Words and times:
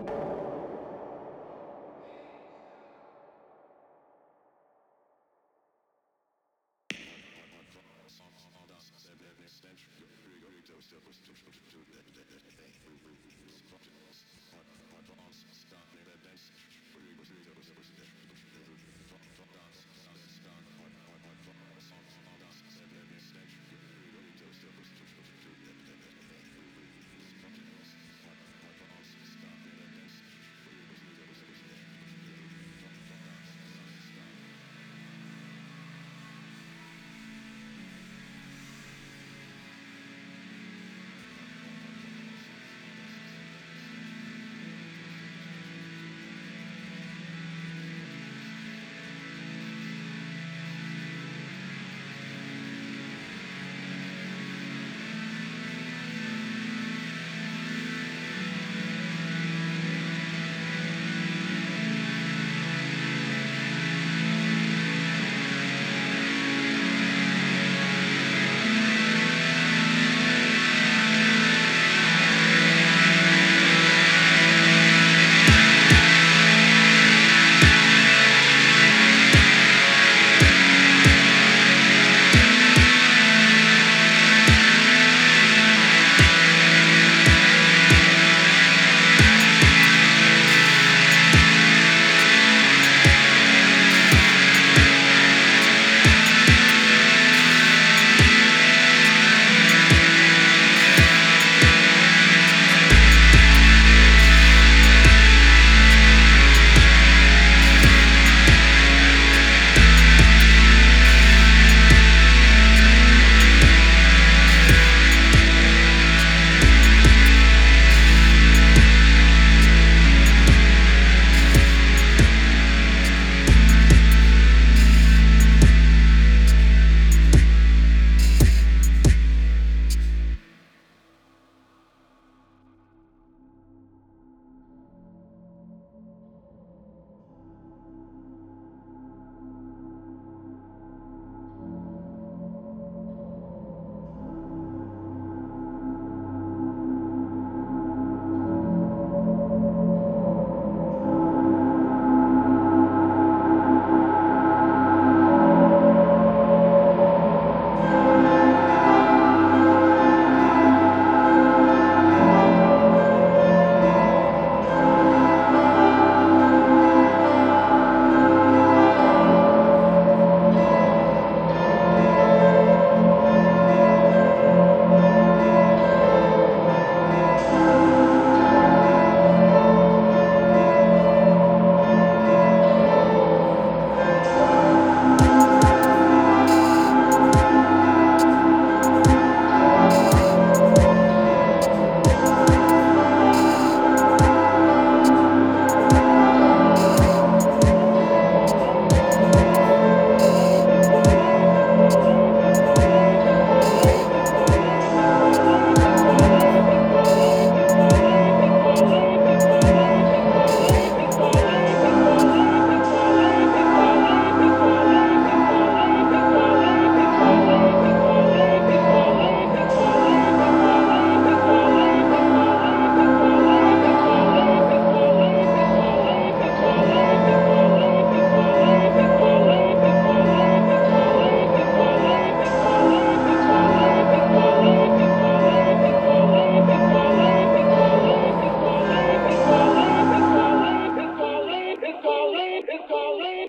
you. 0.00 0.25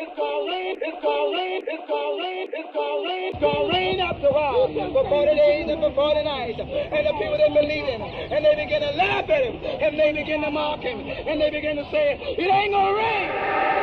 It's 0.00 0.14
Darlene, 0.14 0.78
it's 0.78 1.02
Darlene, 1.02 1.62
it's 1.66 1.90
Darlene, 1.90 2.46
it's 2.54 2.70
Darlene, 2.70 3.34
Darlene 3.42 3.98
after 3.98 4.28
all. 4.28 4.70
For 4.70 5.08
40 5.10 5.34
days 5.34 5.66
and 5.68 5.80
for 5.82 5.90
40 5.90 6.22
nights. 6.22 6.60
And 6.60 7.02
the 7.02 7.12
people 7.18 7.34
didn't 7.34 7.58
believe 7.58 7.82
him. 7.82 8.02
And 8.02 8.44
they 8.44 8.54
begin 8.54 8.78
to 8.78 8.94
laugh 8.94 9.28
at 9.28 9.42
him. 9.42 9.58
And 9.58 9.98
they 9.98 10.12
begin 10.12 10.42
to 10.42 10.52
mock 10.52 10.82
him. 10.82 11.00
And 11.00 11.40
they 11.40 11.50
begin 11.50 11.74
to 11.82 11.84
say, 11.90 12.14
it 12.14 12.46
ain't 12.46 12.70
gonna 12.70 12.94
rain. 12.94 13.77